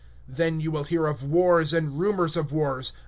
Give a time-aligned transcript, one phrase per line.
[0.33, 2.91] (6)And ye will hear of wars, and rumors of wars.